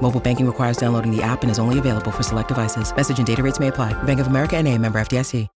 [0.00, 2.94] Mobile banking requires downloading the app and is only available for select devices.
[2.94, 3.92] Message and data rates may apply.
[4.04, 5.48] Bank of America and a member FDIC.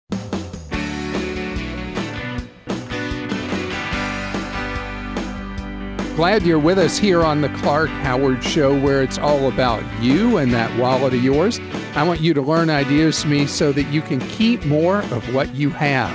[6.17, 10.37] Glad you're with us here on the Clark Howard Show, where it's all about you
[10.37, 11.59] and that wallet of yours.
[11.95, 15.35] I want you to learn ideas from me so that you can keep more of
[15.35, 16.15] what you have.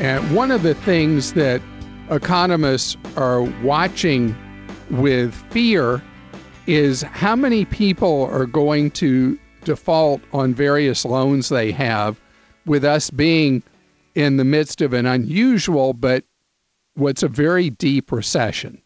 [0.00, 1.60] And one of the things that
[2.10, 4.34] economists are watching
[4.90, 6.02] with fear
[6.70, 12.20] is how many people are going to default on various loans they have,
[12.64, 13.60] with us being
[14.14, 16.24] in the midst of an unusual but
[16.94, 18.80] what's a very deep recession.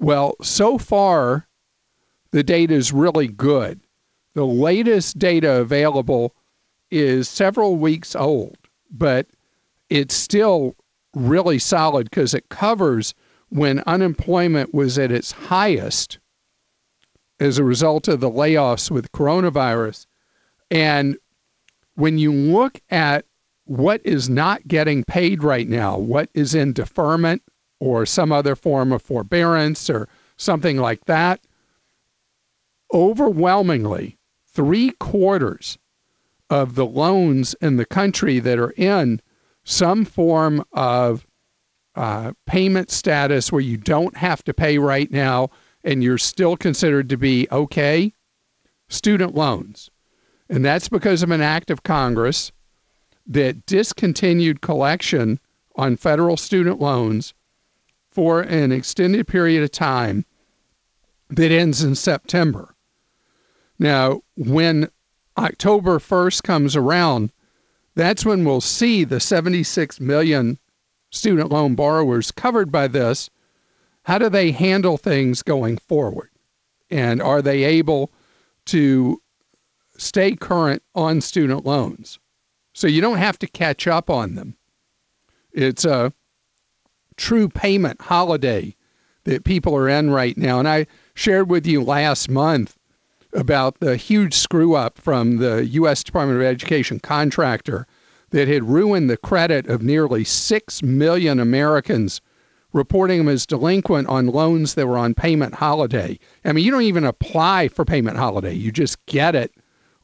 [0.00, 1.48] Well, so far,
[2.30, 3.80] the data is really good.
[4.34, 6.34] The latest data available
[6.90, 8.58] is several weeks old,
[8.90, 9.28] but
[9.88, 10.76] it's still
[11.14, 13.14] really solid because it covers
[13.48, 16.18] when unemployment was at its highest
[17.42, 20.06] as a result of the layoffs with coronavirus.
[20.70, 21.18] And
[21.96, 23.24] when you look at
[23.64, 27.42] what is not getting paid right now, what is in deferment,
[27.80, 31.40] or some other form of forbearance or something like that,
[32.94, 35.78] overwhelmingly, three quarters
[36.48, 39.20] of the loans in the country that are in
[39.64, 41.26] some form of
[41.96, 45.50] uh, payment status where you don't have to pay right now
[45.84, 48.12] and you're still considered to be okay,
[48.88, 49.90] student loans.
[50.48, 52.52] And that's because of an act of Congress
[53.26, 55.38] that discontinued collection
[55.76, 57.34] on federal student loans
[58.10, 60.24] for an extended period of time
[61.30, 62.74] that ends in September.
[63.78, 64.90] Now, when
[65.38, 67.32] October 1st comes around,
[67.94, 70.58] that's when we'll see the 76 million
[71.10, 73.30] student loan borrowers covered by this.
[74.04, 76.30] How do they handle things going forward?
[76.90, 78.10] And are they able
[78.66, 79.20] to
[79.96, 82.18] stay current on student loans?
[82.74, 84.56] So you don't have to catch up on them.
[85.52, 86.12] It's a
[87.16, 88.74] true payment holiday
[89.24, 90.58] that people are in right now.
[90.58, 92.76] And I shared with you last month
[93.32, 96.02] about the huge screw up from the U.S.
[96.02, 97.86] Department of Education contractor
[98.30, 102.20] that had ruined the credit of nearly 6 million Americans,
[102.72, 106.18] reporting them as delinquent on loans that were on payment holiday.
[106.44, 109.52] I mean, you don't even apply for payment holiday, you just get it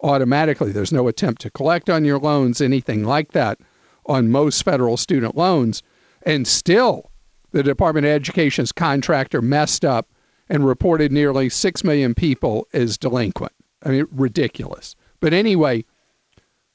[0.00, 0.72] automatically.
[0.72, 3.58] There's no attempt to collect on your loans, anything like that
[4.06, 5.82] on most federal student loans.
[6.22, 7.10] And still,
[7.52, 10.08] the Department of Education's contractor messed up
[10.48, 13.52] and reported nearly 6 million people as delinquent.
[13.82, 14.94] I mean, ridiculous.
[15.20, 15.84] But anyway,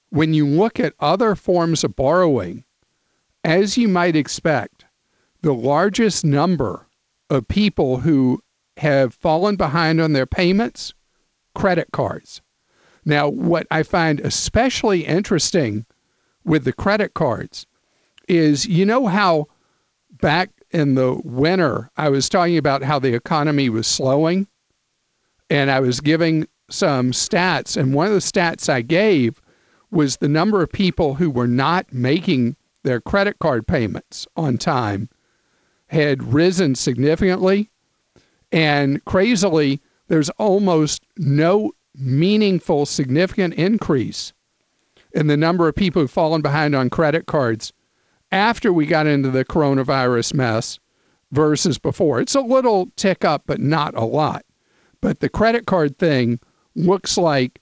[0.09, 2.63] when you look at other forms of borrowing,
[3.43, 4.72] as you might expect,
[5.43, 6.87] the largest number
[7.29, 8.41] of people who
[8.77, 10.93] have fallen behind on their payments,
[11.53, 12.41] credit cards.
[13.05, 15.85] Now, what I find especially interesting
[16.45, 17.67] with the credit cards
[18.29, 19.47] is you know how
[20.09, 24.47] back in the winter I was talking about how the economy was slowing
[25.49, 29.41] and I was giving some stats and one of the stats I gave
[29.91, 35.09] was the number of people who were not making their credit card payments on time
[35.93, 37.69] had risen significantly
[38.51, 44.33] and crazily there's almost no meaningful significant increase
[45.13, 47.71] in the number of people who've fallen behind on credit cards
[48.31, 50.79] after we got into the coronavirus mess
[51.31, 52.19] versus before.
[52.19, 54.43] It's a little tick up, but not a lot.
[55.01, 56.39] But the credit card thing
[56.75, 57.61] looks like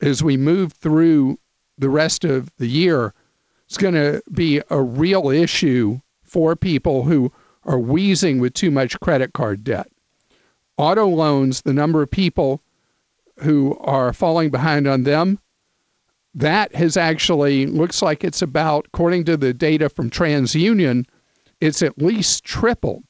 [0.00, 1.38] as we move through
[1.78, 3.14] the rest of the year,
[3.66, 7.32] it's going to be a real issue for people who
[7.64, 9.90] are wheezing with too much credit card debt.
[10.76, 12.62] Auto loans, the number of people
[13.40, 15.38] who are falling behind on them
[16.34, 21.04] that has actually looks like it's about, according to the data from TransUnion,
[21.60, 23.04] it's at least tripled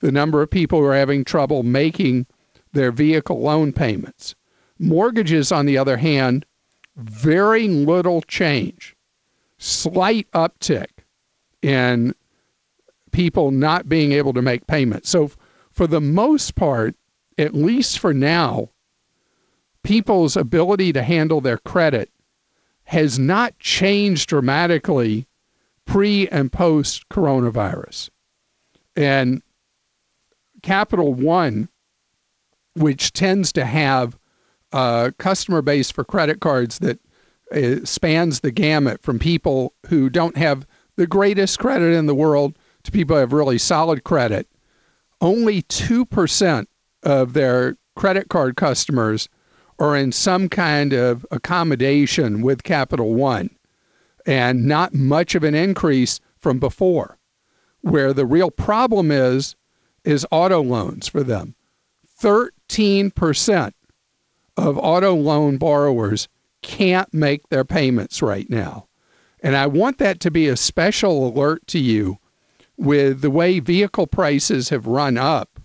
[0.00, 2.26] the number of people who are having trouble making
[2.72, 4.34] their vehicle loan payments.
[4.78, 6.46] Mortgages, on the other hand,
[6.96, 8.96] very little change,
[9.58, 10.88] slight uptick
[11.60, 12.14] in
[13.12, 15.10] people not being able to make payments.
[15.10, 15.30] So,
[15.70, 16.96] for the most part,
[17.38, 18.70] at least for now,
[19.82, 22.10] people's ability to handle their credit
[22.84, 25.26] has not changed dramatically
[25.86, 28.10] pre and post coronavirus.
[28.96, 29.42] And
[30.62, 31.68] Capital One,
[32.74, 34.18] which tends to have
[34.72, 37.00] a customer base for credit cards that
[37.52, 40.66] uh, spans the gamut from people who don't have
[40.96, 44.48] the greatest credit in the world to people who have really solid credit,
[45.20, 46.66] only 2%
[47.02, 49.28] of their credit card customers
[49.78, 53.50] are in some kind of accommodation with Capital One
[54.26, 57.18] and not much of an increase from before.
[57.82, 59.56] Where the real problem is,
[60.04, 61.54] is auto loans for them.
[62.20, 63.72] 13%
[64.56, 66.28] of auto loan borrowers
[66.62, 68.86] can't make their payments right now.
[69.42, 72.18] And I want that to be a special alert to you
[72.80, 75.60] with the way vehicle prices have run up.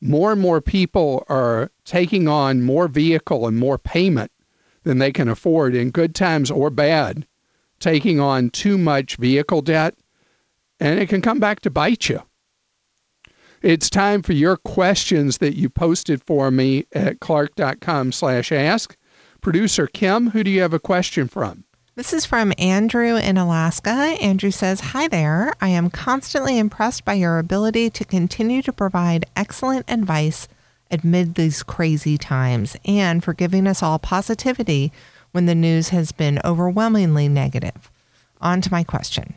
[0.00, 4.32] More and more people are taking on more vehicle and more payment
[4.82, 7.26] than they can afford in good times or bad,
[7.80, 9.94] taking on too much vehicle debt,
[10.80, 12.22] and it can come back to bite you.
[13.60, 18.96] It's time for your questions that you posted for me at clark.com slash ask.
[19.42, 21.64] Producer Kim, who do you have a question from?
[21.98, 23.90] This is from Andrew in Alaska.
[23.90, 25.52] Andrew says, Hi there.
[25.60, 30.46] I am constantly impressed by your ability to continue to provide excellent advice
[30.92, 34.92] amid these crazy times and for giving us all positivity
[35.32, 37.90] when the news has been overwhelmingly negative.
[38.40, 39.34] On to my question.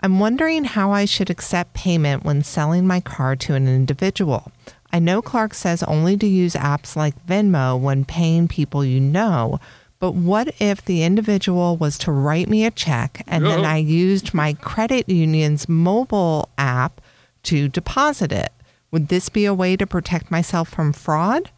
[0.00, 4.52] I'm wondering how I should accept payment when selling my car to an individual.
[4.92, 9.58] I know Clark says only to use apps like Venmo when paying people you know,
[10.02, 14.34] but what if the individual was to write me a check and then I used
[14.34, 17.00] my credit union's mobile app
[17.44, 18.50] to deposit it?
[18.90, 21.52] Would this be a way to protect myself from fraud?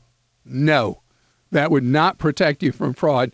[0.44, 1.00] No,
[1.52, 3.32] that would not protect you from fraud.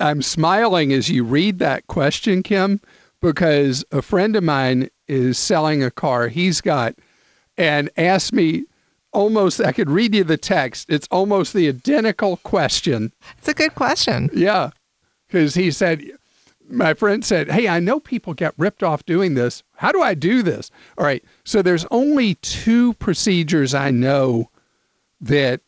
[0.00, 2.80] I'm smiling as you read that question, Kim,
[3.20, 6.96] because a friend of mine is selling a car he's got
[7.56, 8.64] and asked me
[9.12, 10.90] almost I could read you the text.
[10.90, 13.12] It's almost the identical question.
[13.38, 14.30] It's a good question.
[14.32, 14.70] Yeah.
[15.30, 16.02] Cuz he said
[16.68, 19.62] my friend said, "Hey, I know people get ripped off doing this.
[19.76, 21.22] How do I do this?" All right.
[21.44, 24.50] So there's only two procedures I know
[25.20, 25.60] that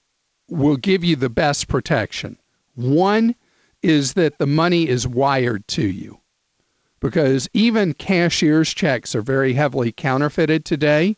[0.49, 2.39] will give you the best protection.
[2.75, 3.35] One
[3.83, 6.21] is that the money is wired to you
[7.01, 11.17] because even cashier's checks are very heavily counterfeited today.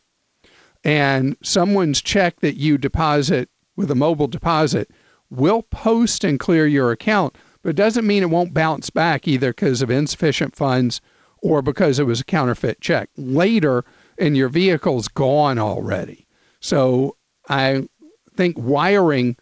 [0.87, 4.89] And someone's check that you deposit with a mobile deposit
[5.31, 9.51] will post and clear your account, but it doesn't mean it won't bounce back either
[9.51, 11.01] because of insufficient funds
[11.43, 13.11] or because it was a counterfeit check.
[13.17, 13.85] Later,
[14.17, 16.29] and your vehicle's gone already.
[16.61, 17.17] So
[17.49, 17.89] I
[18.37, 19.37] think wiring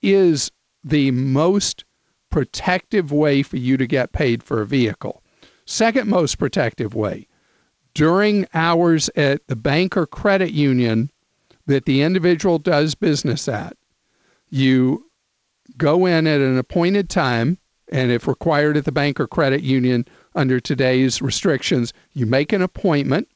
[0.00, 0.52] is
[0.84, 1.84] the most
[2.30, 5.24] protective way for you to get paid for a vehicle.
[5.66, 7.26] Second most protective way
[7.94, 11.10] during hours at the bank or credit union
[11.66, 13.76] that the individual does business at,
[14.50, 15.06] you
[15.78, 17.58] go in at an appointed time,
[17.90, 20.04] and if required at the bank or credit union
[20.34, 23.28] under today's restrictions, you make an appointment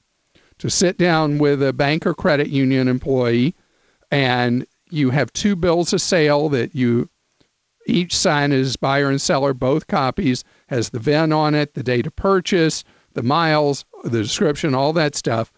[0.58, 3.54] to sit down with a bank or credit union employee,
[4.10, 7.08] and you have two bills of sale that you
[7.86, 12.06] each sign as buyer and seller, both copies, has the VIN on it, the date
[12.06, 12.84] of purchase,
[13.18, 15.52] the miles, the description, all that stuff.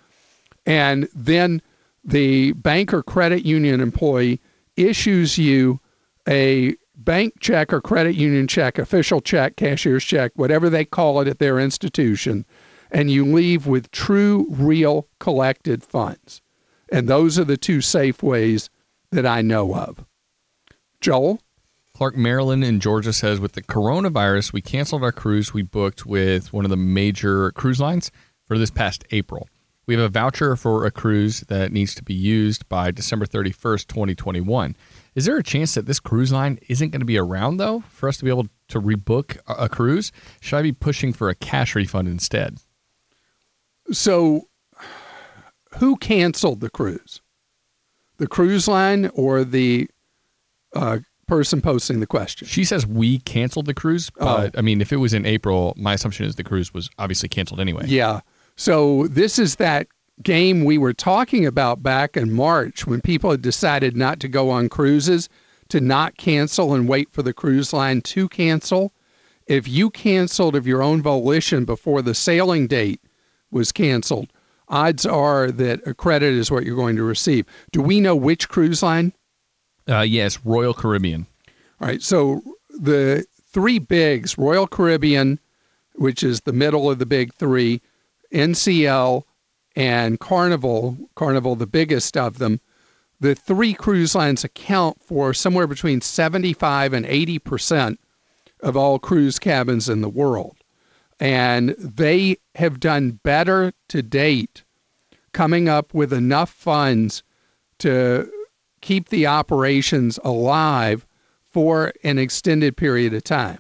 [0.65, 1.61] And then
[2.03, 4.41] the bank or credit union employee
[4.79, 5.79] issues you
[6.27, 11.29] a bank check or credit union check, official check, cashier's check, whatever they call it
[11.29, 12.47] at their institution,
[12.91, 16.41] and you leave with true, real collected funds.
[16.91, 18.71] And those are the two safe ways
[19.13, 20.03] that I know of.
[21.03, 21.43] Joel?
[22.01, 26.51] Clark, Maryland in Georgia says with the coronavirus, we canceled our cruise we booked with
[26.51, 28.11] one of the major cruise lines
[28.47, 29.51] for this past April.
[29.85, 33.87] We have a voucher for a cruise that needs to be used by December 31st,
[33.89, 34.77] 2021.
[35.15, 38.09] Is there a chance that this cruise line isn't going to be around, though, for
[38.09, 40.11] us to be able to rebook a cruise?
[40.41, 42.57] Should I be pushing for a cash refund instead?
[43.93, 44.49] So,
[45.77, 47.21] who canceled the cruise?
[48.17, 49.91] The cruise line or the
[50.75, 51.01] uh,
[51.31, 52.49] person posting the question.
[52.49, 54.25] She says we canceled the cruise, oh.
[54.25, 54.59] but oh.
[54.59, 57.61] I mean, if it was in April, my assumption is the cruise was obviously canceled
[57.61, 57.85] anyway.
[57.87, 58.21] Yeah.
[58.57, 59.87] So this is that
[60.25, 64.51] game we were talking about back in March when people had decided not to go
[64.51, 65.29] on cruises,
[65.69, 68.93] to not cancel and wait for the cruise line to cancel.
[69.47, 73.01] If you canceled of your own volition before the sailing date
[73.53, 74.33] was canceled,
[74.69, 77.47] odds are that a credit is what you're going to receive.
[77.71, 79.13] Do we know which cruise line?
[79.89, 81.27] Uh, yes, Royal Caribbean.
[81.81, 82.03] All right.
[82.03, 85.39] So the three bigs Royal Caribbean,
[85.95, 87.81] which is the middle of the big three,
[88.33, 89.23] NCL,
[89.77, 92.61] and Carnival, Carnival, the biggest of them.
[93.21, 98.01] The three cruise lines account for somewhere between 75 and 80 percent
[98.63, 100.57] of all cruise cabins in the world.
[101.19, 104.65] And they have done better to date
[105.33, 107.23] coming up with enough funds
[107.79, 108.31] to
[108.81, 111.07] keep the operations alive
[111.51, 113.59] for an extended period of time.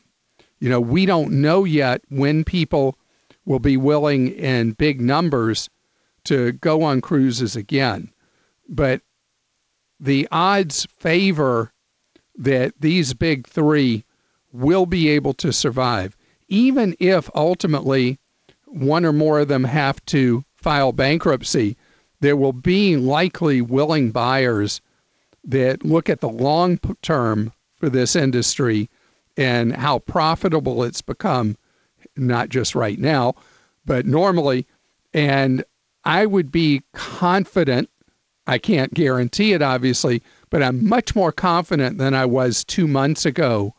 [0.58, 2.98] You know, we don't know yet when people
[3.44, 5.68] will be willing in big numbers
[6.24, 8.12] to go on cruises again.
[8.68, 9.00] But
[9.98, 11.72] the odds favor
[12.36, 14.04] that these big three
[14.52, 16.16] will be able to survive,
[16.48, 18.18] even if ultimately
[18.66, 21.76] one or more of them have to file bankruptcy.
[22.20, 24.80] There will be likely willing buyers
[25.44, 28.88] that look at the long term for this industry
[29.36, 31.56] and how profitable it's become,
[32.16, 33.34] not just right now,
[33.84, 34.66] but normally.
[35.14, 35.64] And
[36.04, 37.88] I would be confident,
[38.46, 43.24] I can't guarantee it obviously, but I'm much more confident than I was two months
[43.24, 43.74] ago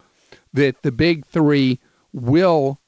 [0.53, 1.79] that the big three
[2.13, 2.79] will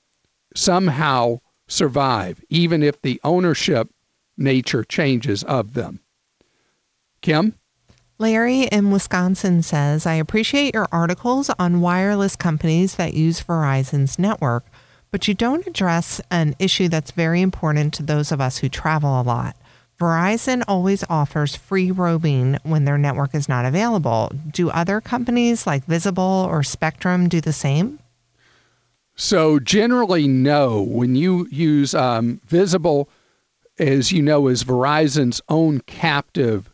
[0.56, 3.90] somehow survive, even if the ownership
[4.38, 6.00] nature changes of them.
[7.22, 7.56] Kim?
[8.20, 14.66] Larry in Wisconsin says, I appreciate your articles on wireless companies that use Verizon's network,
[15.12, 19.20] but you don't address an issue that's very important to those of us who travel
[19.20, 19.58] a lot.
[20.00, 24.32] Verizon always offers free roaming when their network is not available.
[24.52, 28.00] Do other companies like Visible or Spectrum do the same?
[29.16, 30.82] So, generally, no.
[30.82, 33.10] When you use um, Visible,
[33.80, 36.73] as you know, is Verizon's own captive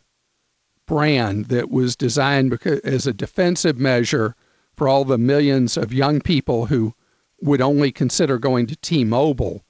[0.90, 2.52] brand that was designed
[2.84, 4.34] as a defensive measure
[4.76, 6.94] for all the millions of young people who
[7.40, 9.62] would only consider going to T Mobile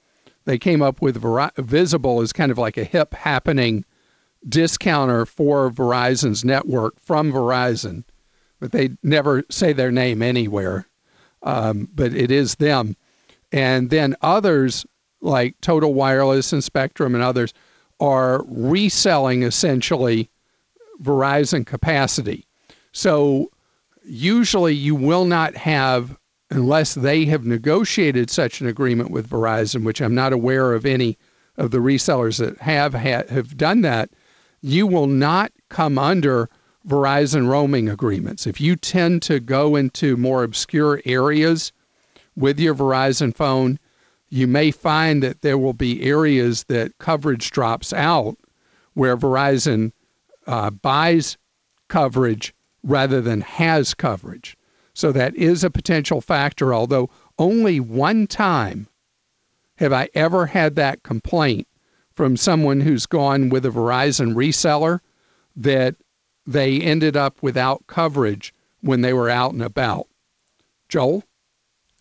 [0.45, 1.21] they came up with
[1.57, 3.85] Visible as kind of like a hip happening
[4.47, 8.03] discounter for Verizon's network from Verizon,
[8.59, 10.87] but they never say their name anywhere.
[11.43, 12.95] Um, but it is them.
[13.51, 14.85] And then others
[15.21, 17.53] like Total Wireless and Spectrum and others
[17.99, 20.29] are reselling essentially
[21.01, 22.45] Verizon capacity.
[22.91, 23.51] So
[24.03, 26.17] usually you will not have
[26.49, 31.17] unless they have negotiated such an agreement with Verizon, which I'm not aware of any
[31.57, 34.09] of the resellers that have have done that,
[34.61, 36.49] you will not come under
[36.87, 38.47] Verizon roaming agreements.
[38.47, 41.71] If you tend to go into more obscure areas
[42.35, 43.79] with your Verizon phone,
[44.29, 48.37] you may find that there will be areas that coverage drops out
[48.93, 49.91] where Verizon
[50.51, 51.37] uh, buys
[51.87, 52.53] coverage
[52.83, 54.57] rather than has coverage.
[54.93, 58.87] So that is a potential factor, although only one time
[59.77, 61.67] have I ever had that complaint
[62.13, 64.99] from someone who's gone with a Verizon reseller
[65.55, 65.95] that
[66.45, 70.07] they ended up without coverage when they were out and about.
[70.89, 71.23] Joel?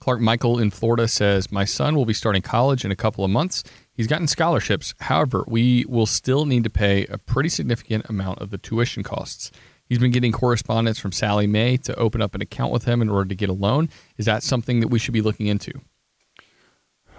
[0.00, 3.30] Clark Michael in Florida says, My son will be starting college in a couple of
[3.30, 3.62] months.
[4.00, 4.94] He's gotten scholarships.
[5.00, 9.52] However, we will still need to pay a pretty significant amount of the tuition costs.
[9.84, 13.10] He's been getting correspondence from Sallie Mae to open up an account with him in
[13.10, 13.90] order to get a loan.
[14.16, 15.82] Is that something that we should be looking into?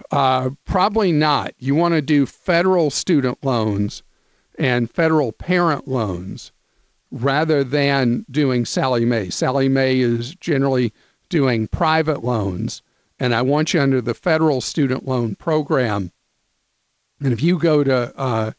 [0.09, 1.53] Uh, probably not.
[1.59, 4.01] You want to do federal student loans
[4.57, 6.51] and federal parent loans
[7.11, 9.29] rather than doing Sallie Mae.
[9.29, 10.91] Sallie Mae is generally
[11.29, 12.81] doing private loans,
[13.19, 16.11] and I want you under the federal student loan program.
[17.21, 18.51] And if you go to uh,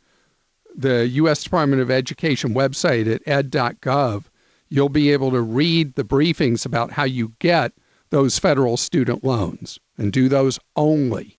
[0.75, 1.43] the U.S.
[1.43, 4.25] Department of Education website at ed.gov,
[4.69, 7.73] you'll be able to read the briefings about how you get
[8.11, 11.39] those federal student loans and do those only.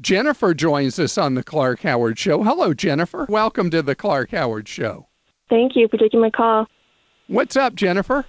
[0.00, 2.42] Jennifer joins us on the Clark Howard Show.
[2.42, 3.26] Hello, Jennifer.
[3.28, 5.06] Welcome to the Clark Howard Show.
[5.50, 6.66] Thank you for taking my call.
[7.26, 8.24] What's up, Jennifer?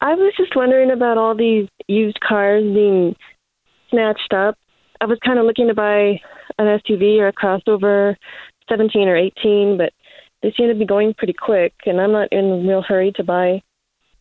[0.00, 3.16] I was just wondering about all these used cars being
[3.90, 4.56] snatched up.
[5.00, 6.20] I was kind of looking to buy
[6.58, 8.14] an SUV or a crossover,
[8.68, 9.92] 17 or 18, but
[10.42, 13.24] they seem to be going pretty quick, and I'm not in a real hurry to
[13.24, 13.62] buy.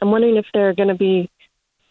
[0.01, 1.29] I'm wondering if they're going to be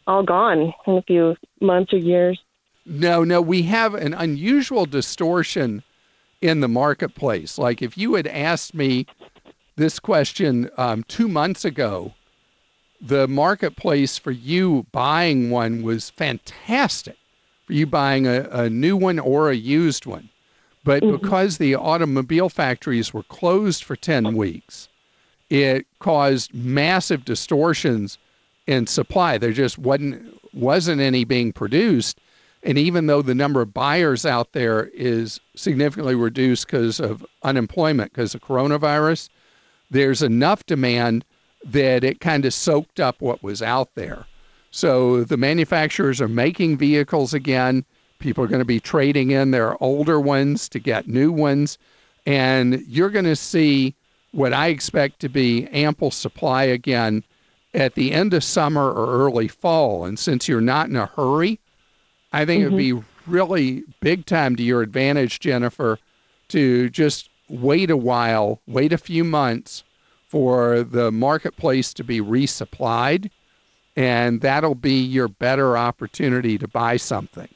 [0.09, 2.41] all gone in a few months or years.
[2.87, 5.83] No, no, we have an unusual distortion
[6.41, 7.59] in the marketplace.
[7.59, 9.07] Like if you had asked me
[9.77, 12.13] this question um, two months ago,
[13.01, 17.17] the marketplace for you buying one was fantastic
[17.65, 20.29] for you buying a, a new one or a used one.
[20.85, 21.17] But mm-hmm.
[21.17, 24.89] because the automobile factories were closed for 10 weeks,
[25.49, 28.19] it caused massive distortions
[28.67, 29.39] in supply.
[29.39, 32.21] There just wasn't wasn't any being produced.
[32.65, 38.13] And even though the number of buyers out there is significantly reduced because of unemployment,
[38.13, 39.29] because of coronavirus,
[39.91, 41.27] there's enough demand
[41.63, 44.25] that it kind of soaked up what was out there.
[44.71, 47.85] So the manufacturers are making vehicles again.
[48.19, 51.77] People are going to be trading in their older ones to get new ones.
[52.27, 53.95] And you're going to see
[54.33, 57.23] what I expect to be ample supply again
[57.75, 60.07] at the end of summer or early fall.
[60.07, 61.61] And since you're not in a hurry,
[62.35, 62.67] I think mm-hmm.
[62.67, 66.01] it would be really big time to your advantage, Jennifer,
[66.49, 69.85] to just wait a while, wait a few months
[70.27, 73.31] for the marketplace to be resupplied,
[73.95, 77.49] and that'll be your better opportunity to buy something.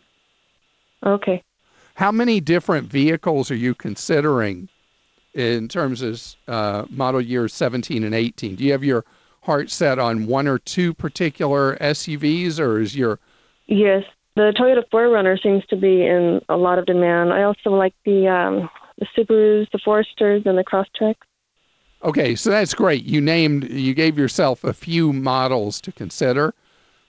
[1.04, 1.42] Okay.
[1.94, 4.68] How many different vehicles are you considering
[5.35, 8.54] in terms of uh, model years 17 and 18?
[8.54, 9.04] Do you have your
[9.42, 13.18] heart set on one or two particular SUVs, or is your
[13.66, 14.04] yes,
[14.38, 17.33] the Toyota 4Runner seems to be in a lot of demand.
[17.33, 21.16] I also like the um, the Subarus, the Foresters, and the Crosstrek.
[22.04, 23.04] Okay, so that's great.
[23.04, 26.54] You named, you gave yourself a few models to consider.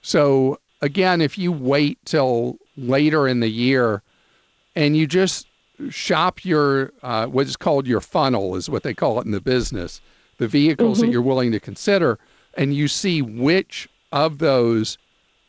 [0.01, 4.01] So again, if you wait till later in the year
[4.75, 5.48] and you just
[5.89, 10.01] shop your uh, what's called your funnel is what they call it in the business,
[10.38, 11.07] the vehicles mm-hmm.
[11.07, 12.17] that you're willing to consider,
[12.55, 14.98] and you see which of those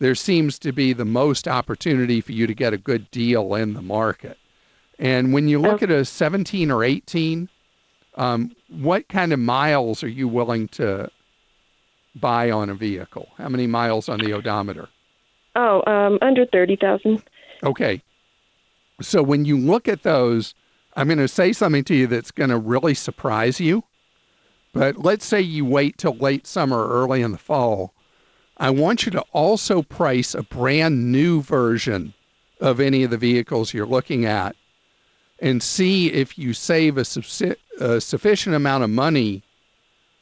[0.01, 3.75] there seems to be the most opportunity for you to get a good deal in
[3.75, 4.39] the market.
[4.99, 7.49] And when you look at a 17 or 18,
[8.17, 11.11] um, what kind of miles are you willing to
[12.17, 13.29] buy on a vehicle?
[13.37, 14.89] How many miles on the odometer?
[15.55, 17.23] Oh, um, under 30,000.
[17.63, 18.03] Okay.
[19.03, 20.55] So when you look at those,
[20.97, 23.85] I'm going to say something to you that's going to really surprise you.
[24.73, 27.95] But let's say you wait till late summer or early in the fall.
[28.61, 32.13] I want you to also price a brand new version
[32.61, 34.55] of any of the vehicles you're looking at
[35.41, 37.07] and see if you save a,
[37.81, 39.43] a sufficient amount of money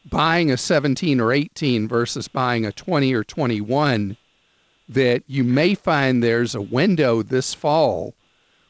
[0.08, 4.16] buying a 17 or 18 versus buying a 20 or 21
[4.88, 8.14] that you may find there's a window this fall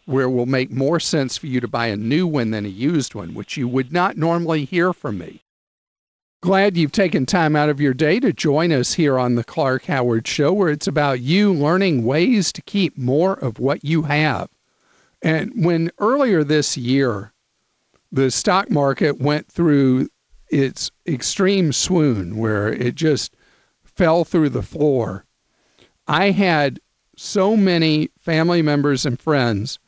[0.07, 2.71] where it will make more sense for you to buy a new one than a
[2.71, 5.43] used one, which you would not normally hear from me.
[6.41, 9.87] Glad you've taken time out of your day to join us here on the Clark
[9.87, 14.49] Howard Show, where it's about you learning ways to keep more of what you have.
[15.21, 17.33] And when earlier this year,
[18.13, 20.11] the stock market went through
[20.49, 23.35] its extreme swoon where it just
[23.83, 25.25] fell through the floor,
[26.07, 26.79] I had
[27.17, 29.81] so many family members and friends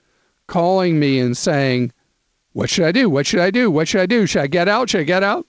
[0.48, 1.92] calling me and saying,
[2.54, 3.08] What should I do?
[3.08, 3.70] What should I do?
[3.70, 4.26] What should I do?
[4.26, 4.90] Should I get out?
[4.90, 5.46] Should I get out?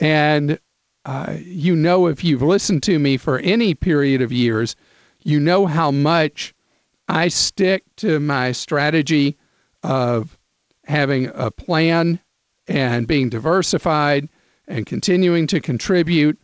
[0.00, 0.58] And
[1.04, 4.74] uh, you know, if you've listened to me for any period of years,
[5.22, 6.54] you know how much
[7.08, 9.36] I stick to my strategy
[9.82, 10.38] of
[10.86, 12.20] having a plan
[12.66, 14.28] and being diversified
[14.66, 16.40] and continuing to contribute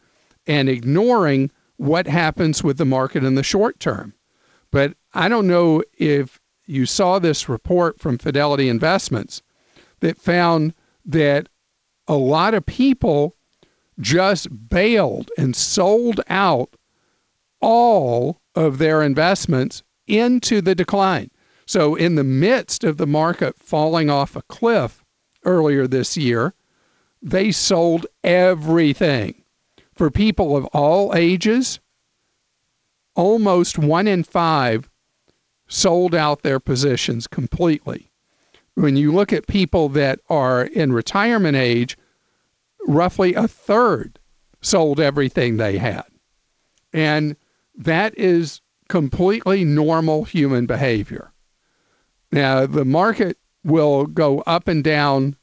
[0.46, 4.12] and ignoring what happens with the market in the short term.
[4.70, 9.42] But I don't know if you saw this report from Fidelity Investments
[10.00, 10.74] that found
[11.06, 11.48] that
[12.06, 13.36] a lot of people
[14.00, 16.74] just bailed and sold out
[17.60, 21.30] all of their investments into the decline.
[21.66, 25.04] So, in the midst of the market falling off a cliff
[25.44, 26.54] earlier this year,
[27.22, 29.44] they sold everything.
[29.92, 31.78] For people of all ages,
[33.14, 34.88] almost one in five
[35.68, 38.10] sold out their positions completely.
[38.74, 41.96] When you look at people that are in retirement age,
[42.86, 44.18] roughly a third
[44.62, 46.04] sold everything they had.
[46.92, 47.36] And
[47.74, 51.32] that is completely normal human behavior.
[52.32, 55.36] Now, the market will go up and down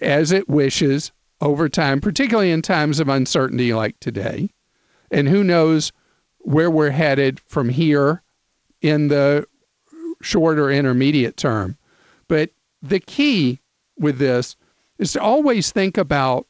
[0.00, 4.50] as it wishes over time, particularly in times of uncertainty like today.
[5.10, 5.92] And who knows
[6.38, 8.22] where we're headed from here
[8.80, 9.46] in the
[10.22, 11.76] short or intermediate term.
[12.28, 12.50] But
[12.82, 13.60] the key
[13.98, 14.56] with this
[14.98, 16.46] is to always think about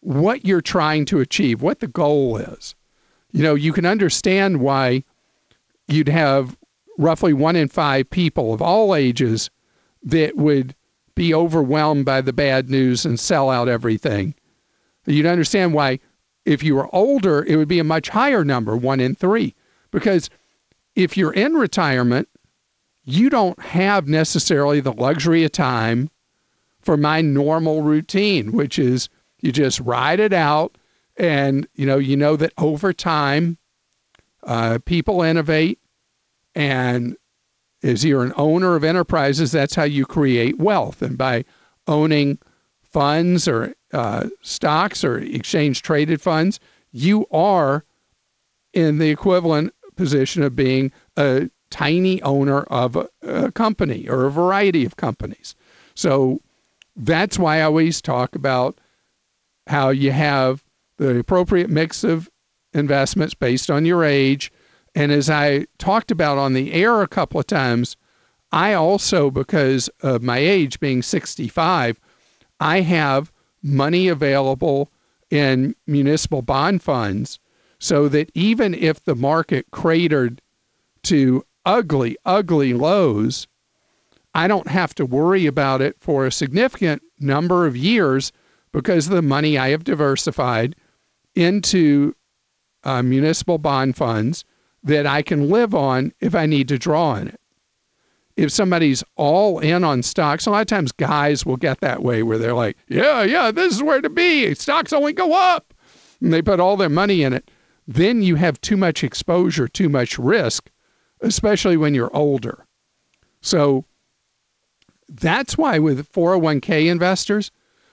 [0.00, 2.74] what you're trying to achieve, what the goal is
[3.36, 5.04] you know, you can understand why
[5.88, 6.56] you'd have
[6.96, 9.50] roughly one in five people of all ages
[10.02, 10.74] that would
[11.14, 14.34] be overwhelmed by the bad news and sell out everything.
[15.04, 16.00] You'd understand why,
[16.46, 19.54] if you were older, it would be a much higher number, one in three.
[19.90, 20.30] Because
[20.94, 22.30] if you're in retirement,
[23.04, 26.08] you don't have necessarily the luxury of time
[26.86, 29.08] for my normal routine, which is
[29.40, 30.78] you just ride it out.
[31.16, 33.58] And, you know, you know that over time,
[34.44, 35.80] uh, people innovate.
[36.54, 37.16] And
[37.82, 41.02] as you're an owner of enterprises, that's how you create wealth.
[41.02, 41.44] And by
[41.88, 42.38] owning
[42.82, 46.60] funds or uh, stocks or exchange traded funds,
[46.92, 47.84] you are
[48.72, 54.30] in the equivalent position of being a tiny owner of a, a company or a
[54.30, 55.56] variety of companies.
[55.94, 56.40] So
[56.96, 58.78] that's why I always talk about
[59.66, 60.64] how you have
[60.98, 62.30] the appropriate mix of
[62.72, 64.52] investments based on your age.
[64.94, 67.96] And as I talked about on the air a couple of times,
[68.52, 72.00] I also, because of my age being 65,
[72.60, 73.32] I have
[73.62, 74.90] money available
[75.30, 77.38] in municipal bond funds
[77.78, 80.40] so that even if the market cratered
[81.02, 83.46] to ugly, ugly lows,
[84.36, 88.32] I don't have to worry about it for a significant number of years
[88.72, 90.76] because of the money I have diversified
[91.34, 92.14] into
[92.84, 94.44] uh, municipal bond funds
[94.82, 97.40] that I can live on if I need to draw on it.
[98.36, 102.22] If somebody's all in on stocks, a lot of times guys will get that way
[102.22, 104.54] where they're like, yeah, yeah, this is where to be.
[104.54, 105.72] Stocks only go up.
[106.20, 107.50] And they put all their money in it.
[107.88, 110.70] Then you have too much exposure, too much risk
[111.20, 112.66] especially when you're older.
[113.40, 113.84] So
[115.08, 117.50] that's why with 401k investors,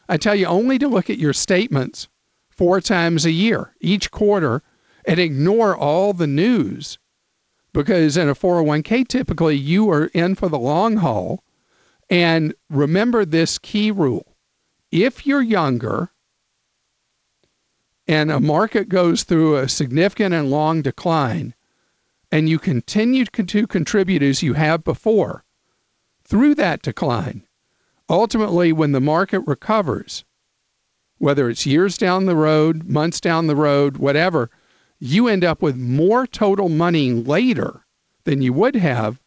[0.10, 2.08] I tell you only to look at your statements
[2.50, 4.62] four times a year, each quarter,
[5.06, 6.98] and ignore all the news.
[7.74, 11.44] Because in a 401k, typically you are in for the long haul.
[12.10, 14.36] And remember this key rule
[14.92, 16.12] if you're younger
[18.08, 21.56] and a market goes through a significant and long decline,
[22.32, 25.43] and you continue to contribute as you have before
[26.26, 27.44] through that decline,
[28.10, 30.24] ultimately, when the market recovers,
[31.18, 34.50] whether it's years down the road, months down the road, whatever,
[35.00, 37.86] you end up with more total money later
[38.24, 39.22] than you would have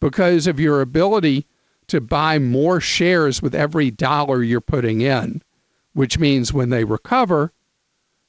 [0.00, 1.46] because of your ability
[1.86, 5.42] to buy more shares with every dollar you're putting in,
[5.94, 7.52] which means when they recover,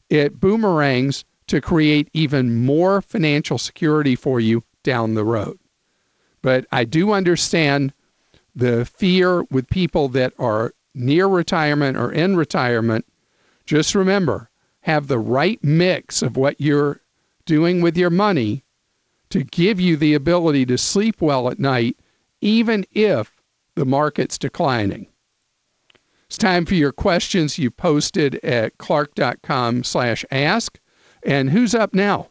[0.09, 5.57] it boomerangs to create even more financial security for you down the road.
[6.41, 7.93] But I do understand
[8.57, 13.05] the fear with people that are near retirement or in retirement.
[13.65, 14.49] Just remember,
[14.81, 16.99] have the right mix of what you're
[17.45, 18.63] doing with your money
[19.29, 21.97] to give you the ability to sleep well at night,
[22.41, 23.31] even if
[23.75, 25.07] the market's declining.
[26.25, 30.79] It's time for your questions you posted at clark.com slash ask.
[31.23, 32.29] And who's up now?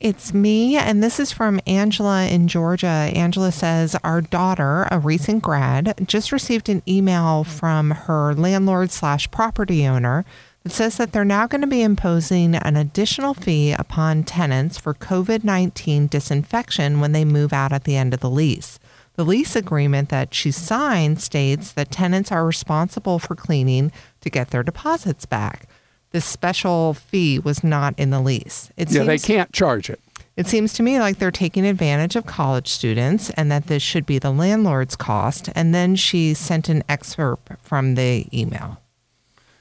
[0.00, 2.86] It's me, and this is from Angela in Georgia.
[3.14, 9.30] Angela says, Our daughter, a recent grad, just received an email from her landlord slash
[9.30, 10.24] property owner
[10.64, 14.94] that says that they're now going to be imposing an additional fee upon tenants for
[14.94, 18.80] COVID 19 disinfection when they move out at the end of the lease.
[19.14, 24.50] The lease agreement that she signed states that tenants are responsible for cleaning to get
[24.50, 25.68] their deposits back
[26.14, 28.70] this special fee was not in the lease.
[28.76, 30.00] It yeah, seems, they can't charge it.
[30.36, 34.06] It seems to me like they're taking advantage of college students and that this should
[34.06, 35.50] be the landlord's cost.
[35.56, 38.80] And then she sent an excerpt from the email.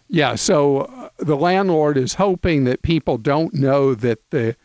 [0.10, 4.56] Yeah, so uh, the landlord is hoping that people don't know that the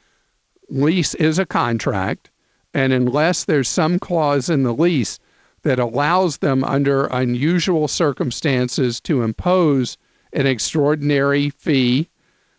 [0.68, 2.30] lease is a contract.
[2.74, 5.18] And unless there's some clause in the lease
[5.62, 9.96] that allows them, under unusual circumstances, to impose
[10.32, 12.08] an extraordinary fee,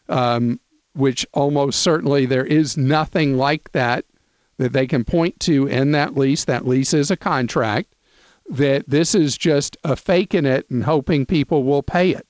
[0.08, 0.60] um,
[0.94, 4.06] which almost certainly there is nothing like that
[4.58, 6.46] that they can point to in that lease.
[6.46, 7.96] That lease is a contract.
[8.50, 12.28] That this is just a faking it and hoping people will pay it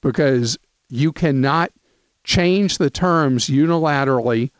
[0.00, 1.72] because you cannot
[2.24, 4.50] change the terms unilaterally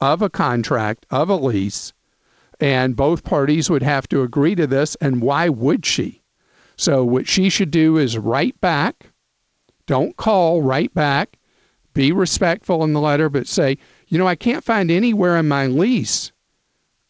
[0.00, 1.92] of a contract, of a lease,
[2.60, 4.94] and both parties would have to agree to this.
[5.00, 6.22] And why would she?
[6.76, 9.10] So, what she should do is write back
[9.86, 11.38] don't call, right back,
[11.94, 15.66] be respectful in the letter, but say, you know, I can't find anywhere in my
[15.66, 16.32] lease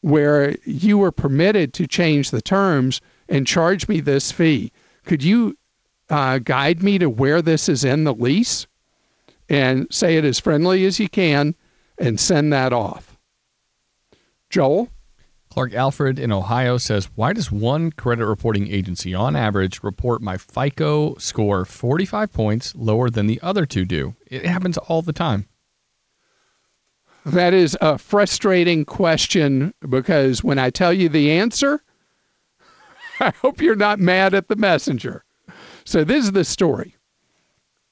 [0.02, 4.70] where you were permitted to change the terms and charge me this fee.
[5.04, 5.56] Could you
[6.10, 8.66] uh, guide me to where this is in the lease?
[9.48, 11.54] And say it as friendly as you can.
[11.98, 13.18] and send that off.
[14.50, 14.90] Joel?
[15.56, 20.36] Clark Alfred in Ohio says, Why does one credit reporting agency on average report my
[20.36, 24.14] FICO score 45 points lower than the other two do?
[24.26, 25.48] It happens all the time.
[27.24, 31.82] That is a frustrating question because when I tell you the answer,
[33.20, 35.24] I hope you're not mad at the messenger.
[35.86, 36.96] So, this is the story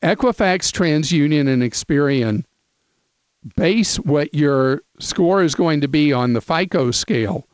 [0.03, 2.45] Equifax, TransUnion, and Experian
[3.57, 7.49] base what your score is going to be on the FICO scale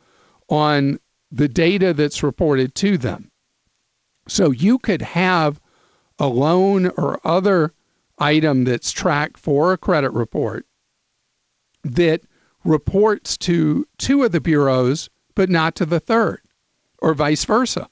[0.51, 0.99] on
[1.31, 3.31] the data that's reported to them.
[4.29, 5.61] So you could have
[6.19, 7.73] a loan or other
[8.19, 10.67] item that's tracked for a credit report
[11.83, 12.21] that
[12.65, 16.43] reports to two of the bureaus, but not to the third,
[16.99, 17.89] or vice versa.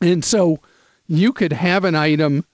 [0.00, 0.58] And so
[1.06, 2.44] you could have an item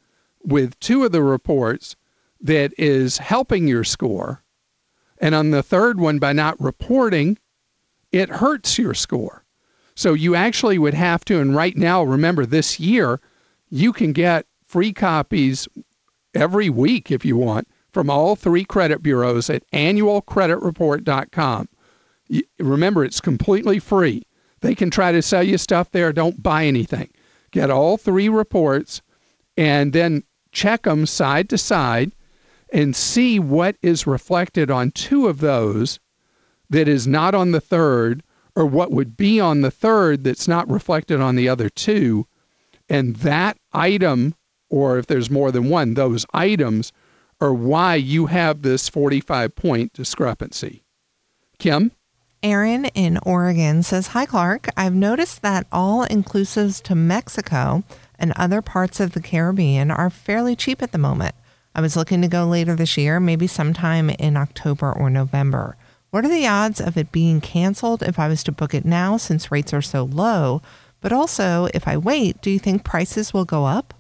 [0.43, 1.97] with two of the reports
[2.41, 4.43] that is helping your score.
[5.19, 7.39] And on the third one, by not reporting,
[8.13, 9.45] it hurts your score.
[9.95, 13.21] So you actually would have to, and right now, remember this year,
[13.69, 15.69] you can get free copies
[16.35, 21.69] every week if you want from all three credit bureaus at annualcreditreport.com.
[22.61, 24.23] Remember, it's completely free.
[24.61, 26.13] They can try to sell you stuff there.
[26.13, 27.11] Don't buy anything.
[27.51, 29.03] Get all three reports
[29.57, 32.13] and then check them side to side
[32.73, 35.99] and see what is reflected on two of those
[36.71, 38.23] that is not on the third,
[38.57, 42.27] or what would be on the third that's not reflected on the other two.
[42.89, 44.35] And that item,
[44.69, 46.93] or if there's more than one, those items
[47.41, 50.85] are why you have this 45 point discrepancy.
[51.59, 51.93] Kim?
[52.43, 54.69] Aaron in Oregon says, Hi, Clark.
[54.77, 57.85] I've noticed that all inclusives to Mexico
[58.19, 61.35] and other parts of the Caribbean are fairly cheap at the moment.
[61.75, 65.77] I was looking to go later this year, maybe sometime in October or November.
[66.11, 69.17] What are the odds of it being canceled if I was to book it now
[69.17, 70.61] since rates are so low?
[71.01, 73.95] But also, if I wait, do you think prices will go up?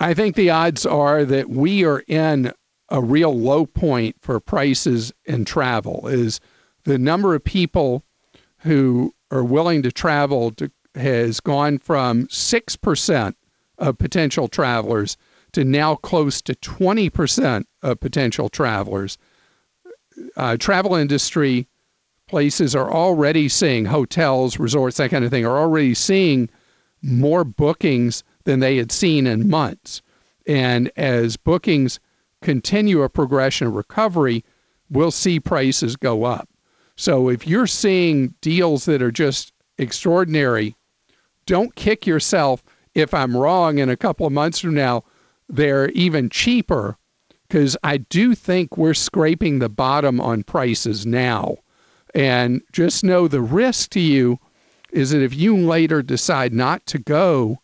[0.00, 2.52] I think the odds are that we are in
[2.88, 6.40] a real low point for prices in travel is
[6.84, 8.02] the number of people
[8.58, 13.34] who are willing to travel to, has gone from 6%
[13.78, 15.16] of potential travelers
[15.52, 19.18] to now close to 20% of potential travelers.
[20.36, 21.66] Uh, travel industry
[22.26, 26.48] places are already seeing hotels, resorts, that kind of thing, are already seeing
[27.02, 30.02] more bookings than they had seen in months.
[30.46, 31.98] And as bookings
[32.42, 34.44] continue a progression of recovery,
[34.90, 36.48] we'll see prices go up.
[36.96, 40.76] So if you're seeing deals that are just extraordinary,
[41.46, 42.62] don't kick yourself
[42.94, 45.04] if I'm wrong in a couple of months from now
[45.48, 46.96] they're even cheaper
[47.50, 51.56] because I do think we're scraping the bottom on prices now.
[52.14, 54.38] And just know the risk to you
[54.92, 57.58] is that if you later decide not to go,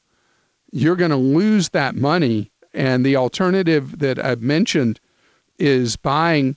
[0.73, 2.51] you're going to lose that money.
[2.75, 4.99] And the alternative that I've mentioned
[5.61, 6.57] is buying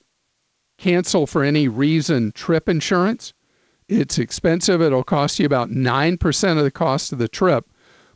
[0.80, 3.36] cancel for any reason trip insurance.
[3.88, 4.82] It's expensive.
[4.82, 7.70] It'll cost you about 9% of the cost of the trip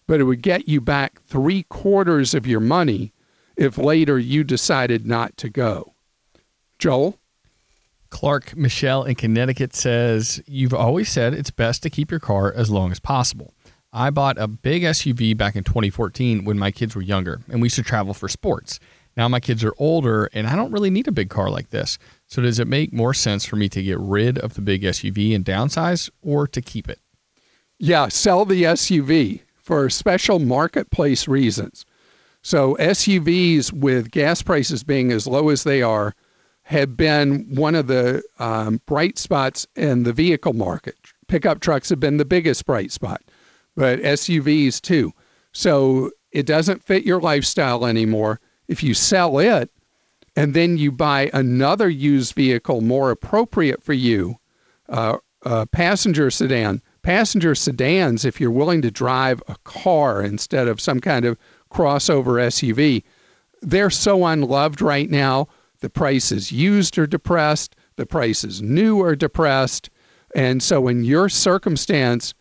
[0.05, 3.13] but it would get you back three quarters of your money
[3.63, 5.93] if later you decided not to go.
[6.77, 7.17] Joel?
[8.09, 12.69] Clark Michelle in Connecticut says, You've always said it's best to keep your car as
[12.69, 13.53] long as possible.
[13.91, 17.67] I bought a big SUV back in 2014 when my kids were younger, and we
[17.67, 18.79] used to travel for sports.
[19.15, 21.97] Now my kids are older, and I don't really need a big car like this.
[22.27, 25.35] So, does it make more sense for me to get rid of the big SUV
[25.35, 26.99] and downsize, or to keep it?
[27.77, 31.85] Yeah, sell the SUV for special marketplace reasons.
[32.43, 36.13] So SUVs with gas prices being as low as they are
[36.63, 40.97] have been one of the um, bright spots in the vehicle market.
[41.27, 43.21] Pickup trucks have been the biggest bright spot,
[43.77, 45.13] but SUVs too.
[45.53, 48.41] So it doesn't fit your lifestyle anymore.
[48.67, 49.71] If you sell it
[50.35, 54.35] and then you buy another used vehicle more appropriate for you,
[54.89, 60.81] uh, a passenger sedan, passenger sedans, if you're willing to drive a car instead of
[60.81, 61.37] some kind of
[61.73, 63.03] crossover SUV,
[63.61, 65.47] they're so unloved right now.
[65.79, 69.89] The prices used are depressed, the prices new are depressed.
[70.35, 72.33] And so, in your circumstance,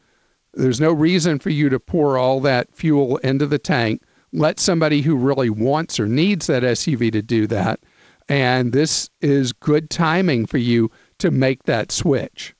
[0.55, 4.03] there's no reason for you to pour all that fuel into the tank.
[4.33, 7.81] Let somebody who really wants or needs that SUV to do that.
[8.29, 12.55] And this is good timing for you to make that switch.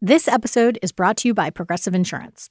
[0.00, 2.50] This episode is brought to you by Progressive Insurance.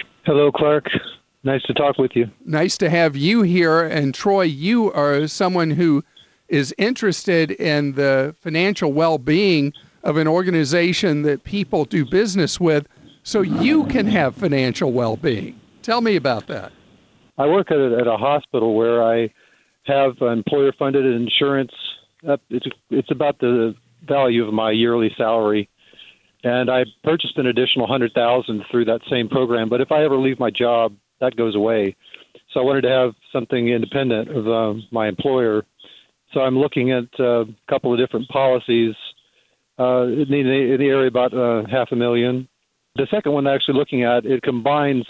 [0.25, 0.87] Hello, Clark.
[1.43, 2.29] Nice to talk with you.
[2.45, 3.81] Nice to have you here.
[3.81, 6.03] And Troy, you are someone who
[6.49, 12.87] is interested in the financial well being of an organization that people do business with
[13.23, 15.59] so you can have financial well being.
[15.81, 16.71] Tell me about that.
[17.37, 19.33] I work at a, at a hospital where I
[19.85, 21.71] have employer funded insurance.
[22.49, 23.73] It's, it's about the
[24.07, 25.69] value of my yearly salary
[26.43, 29.69] and I purchased an additional hundred thousand through that same program.
[29.69, 31.95] But if I ever leave my job, that goes away.
[32.53, 35.65] So I wanted to have something independent of uh, my employer.
[36.33, 38.95] So I'm looking at uh, a couple of different policies
[39.79, 40.39] uh, in, the,
[40.73, 42.47] in the area about uh, half a million.
[42.95, 45.05] The second one, I'm actually looking at, it combines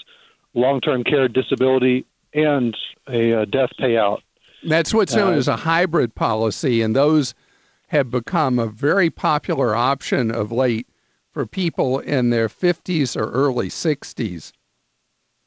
[0.53, 2.75] long-term care, disability, and
[3.09, 4.19] a uh, death payout.
[4.67, 7.33] That's what's known Uh, as a hybrid policy, and those
[7.87, 10.87] have become a very popular option of late
[11.31, 14.51] for people in their 50s or early 60s.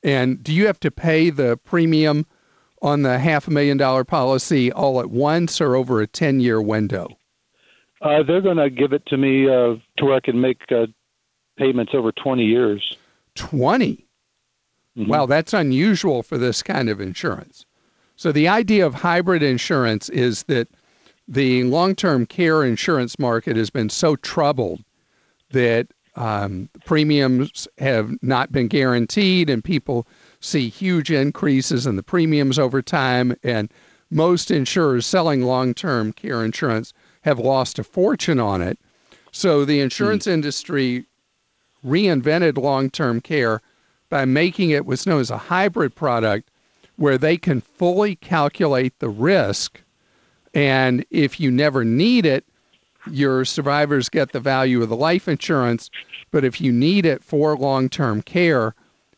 [0.02, 2.26] And do you have to pay the premium
[2.82, 6.60] on the half a million dollar policy all at once or over a 10 year
[6.60, 7.08] window?
[8.02, 10.86] Uh, they're going to give it to me uh, to where I can make uh,
[11.56, 12.96] payments over 20 years.
[13.34, 14.06] 20.
[14.96, 15.08] Mhm.
[15.08, 17.66] Wow, that's unusual for this kind of insurance.
[18.16, 20.68] So, the idea of hybrid insurance is that
[21.26, 24.84] the long term care insurance market has been so troubled
[25.54, 30.06] that um, premiums have not been guaranteed, and people
[30.40, 33.34] see huge increases in the premiums over time.
[33.42, 33.72] And
[34.10, 38.78] most insurers selling long term care insurance have lost a fortune on it.
[39.32, 41.06] So, the insurance industry
[41.84, 43.60] reinvented long term care
[44.08, 46.50] by making it what's known as a hybrid product
[46.96, 49.82] where they can fully calculate the risk.
[50.54, 52.44] And if you never need it,
[53.10, 55.90] your survivors get the value of the life insurance.
[56.30, 58.74] But if you need it for long term care,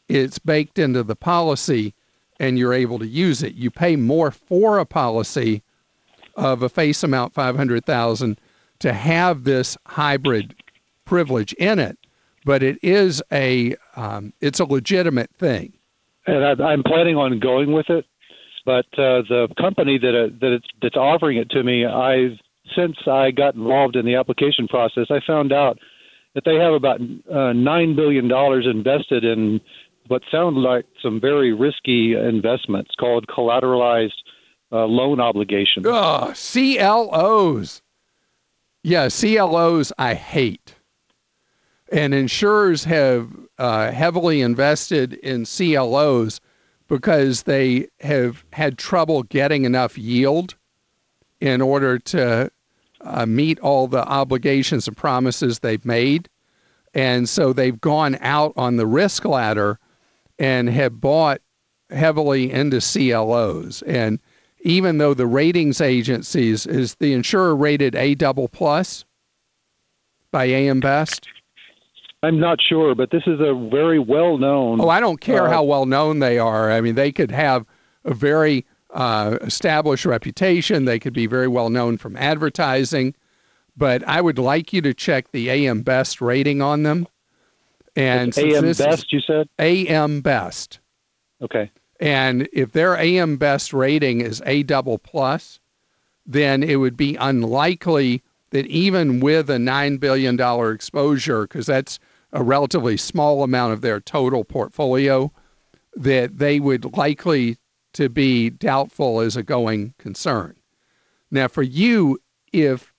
[0.08, 1.94] it's baked into the policy
[2.38, 3.54] and you're able to use it.
[3.54, 5.62] You pay more for a policy
[6.36, 8.38] of a face amount 500,000
[8.80, 10.54] to have this hybrid
[11.06, 11.98] privilege in it,
[12.44, 15.72] but it is a um, it's a legitimate thing.
[16.26, 18.04] and I, I'm planning on going with it.
[18.66, 22.36] But uh, the company that uh, that it's, that's offering it to me, I
[22.74, 25.78] since I got involved in the application process, I found out
[26.34, 27.00] that they have about
[27.32, 29.60] uh, nine billion dollars invested in
[30.08, 34.12] what sound like some very risky investments called collateralized
[34.72, 35.86] uh, loan obligations.
[35.86, 37.82] Ugh, CLOs.
[38.82, 40.74] Yeah, CLOs I hate.
[41.90, 46.40] And insurers have uh, heavily invested in CLOs
[46.88, 50.54] because they have had trouble getting enough yield
[51.40, 52.50] in order to
[53.02, 56.28] uh, meet all the obligations and promises they've made.
[56.94, 59.78] And so they've gone out on the risk ladder
[60.38, 61.40] and have bought
[61.90, 63.82] heavily into CLOs.
[63.82, 64.18] And
[64.60, 69.04] even though the ratings agencies is the insurer rated A double plus
[70.30, 71.28] by AM Best.
[72.22, 74.80] I'm not sure, but this is a very well known.
[74.80, 76.72] Oh, I don't care Uh, how well known they are.
[76.72, 77.64] I mean, they could have
[78.04, 78.64] a very
[78.96, 80.86] uh, established reputation.
[80.86, 83.14] They could be very well known from advertising.
[83.76, 87.06] But I would like you to check the AM Best rating on them.
[87.94, 89.48] And AM Best, you said?
[89.58, 90.80] AM Best.
[91.42, 91.70] Okay.
[92.00, 95.60] And if their AM Best rating is A double plus,
[96.24, 100.40] then it would be unlikely that even with a $9 billion
[100.74, 101.98] exposure, because that's
[102.32, 105.30] a relatively small amount of their total portfolio,
[105.94, 107.58] that they would likely
[107.96, 110.54] to be doubtful as a going concern.
[111.30, 112.20] Now, for you,
[112.52, 112.92] if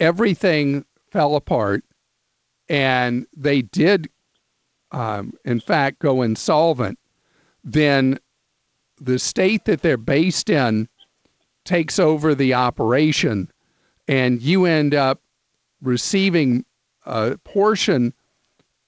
[0.00, 1.84] everything fell apart
[2.68, 4.08] and they did,
[4.90, 6.98] um, in fact, go insolvent,
[7.62, 8.18] then
[8.98, 10.88] the state that they're based in
[11.64, 13.50] takes over the operation
[14.08, 15.20] and you end up
[15.82, 16.64] receiving
[17.04, 18.14] a portion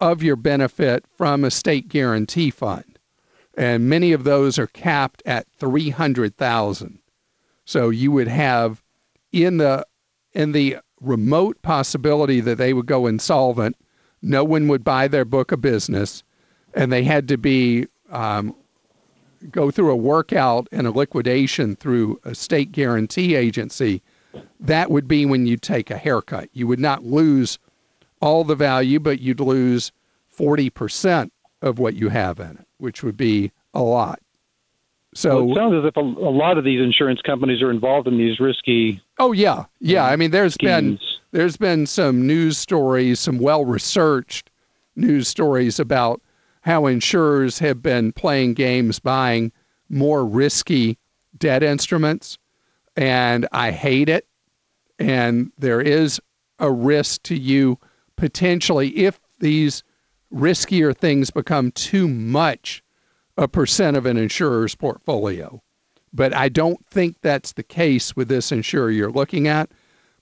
[0.01, 2.90] of your benefit from a state guarantee fund.
[3.61, 6.99] And many of those are capped at 300,000.
[7.67, 8.83] So you would have
[9.33, 9.87] in the
[10.33, 13.77] in the remote possibility that they would go insolvent,
[14.23, 16.23] no one would buy their book of business,
[16.73, 18.57] and they had to be um,
[19.51, 24.01] go through a workout and a liquidation through a state guarantee agency.
[24.59, 26.49] That would be when you take a haircut.
[26.55, 27.59] You would not lose
[28.23, 29.93] all the value, but you'd lose
[30.35, 31.31] 40%
[31.63, 34.21] of what you have in it, which would be a lot.
[35.15, 38.07] So well, it sounds as if a, a, lot of these insurance companies are involved
[38.07, 39.03] in these risky.
[39.19, 40.05] Oh yeah, yeah.
[40.05, 40.71] I mean, there's schemes.
[40.71, 40.99] been
[41.33, 44.51] there's been some news stories, some well researched
[44.95, 46.21] news stories about
[46.63, 49.51] how insurers have been playing games buying
[49.89, 50.97] more risky
[51.39, 52.39] debt instruments,
[52.97, 54.27] and I hate it.
[55.01, 56.21] And there is
[56.61, 57.79] a risk to you
[58.17, 59.83] potentially if these
[60.33, 62.83] riskier things become too much
[63.37, 65.63] a percent of an insurer's portfolio.
[66.13, 69.71] But I don't think that's the case with this insurer you're looking at.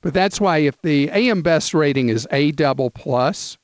[0.01, 3.59] But that's why if the AM Best rating is A double plus,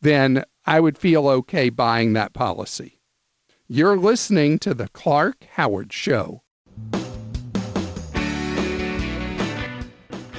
[0.00, 2.98] then I would feel okay buying that policy.
[3.66, 6.42] You're listening to the Clark Howard Show.